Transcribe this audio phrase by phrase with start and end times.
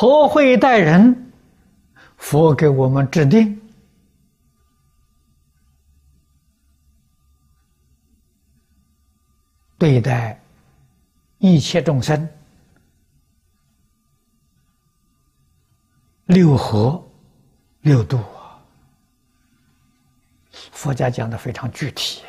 [0.00, 1.32] 何会待人？
[2.18, 3.60] 佛给我们制定，
[9.76, 10.40] 对待
[11.38, 12.28] 一切众生，
[16.26, 17.04] 六合
[17.80, 18.62] 六度啊！
[20.70, 22.22] 佛家讲的非常具体。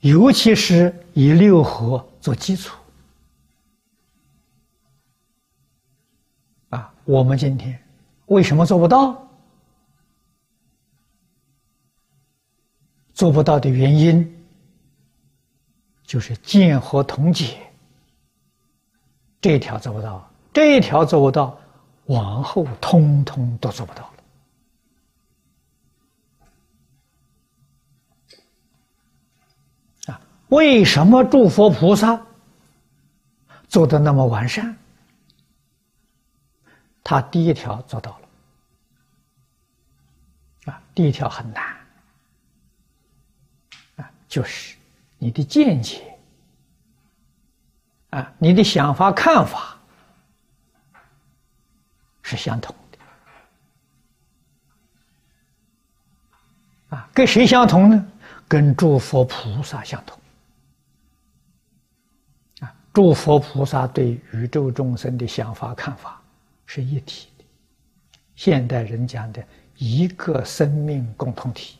[0.00, 2.76] 尤其是以六合做基础，
[6.68, 7.76] 啊，我们今天
[8.26, 9.26] 为什么做不到？
[13.12, 14.46] 做不到的原因，
[16.04, 17.58] 就是见和同解
[19.40, 21.58] 这一条做不到，这一条做不到，
[22.06, 24.08] 往后通通都做不到。
[30.48, 32.20] 为什么诸佛菩萨
[33.68, 34.76] 做的那么完善？
[37.04, 38.18] 他第一条做到
[40.66, 41.76] 了，啊，第一条很难，
[43.96, 44.76] 啊，就是
[45.16, 46.18] 你的见解，
[48.10, 49.78] 啊，你的想法看法
[52.22, 52.98] 是相同的，
[56.96, 58.06] 啊，跟谁相同呢？
[58.46, 60.18] 跟诸佛菩萨相同。
[62.98, 66.20] 诸佛菩萨对宇宙众生的想法看法
[66.66, 67.44] 是一体的，
[68.34, 69.40] 现代人讲的
[69.76, 71.78] 一个生命共同体。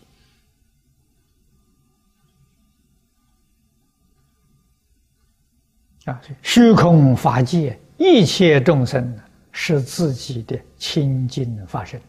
[6.05, 12.01] 啊，虚空法界一切众生是自己的清净法身，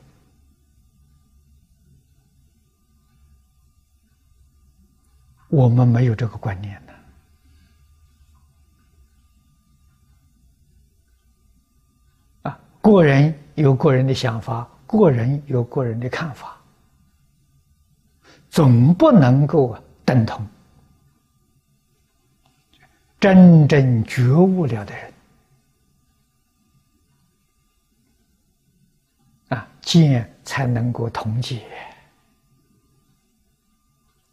[5.47, 6.79] 我们没有这个观念。
[12.81, 16.57] 个人有个人的想法，个人有个人的看法，
[18.49, 20.45] 总不能够等同。
[23.19, 25.13] 真正觉悟了的人，
[29.49, 31.61] 啊，见才能够同解。